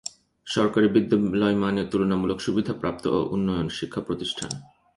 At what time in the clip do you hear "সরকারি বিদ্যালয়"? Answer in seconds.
0.47-1.57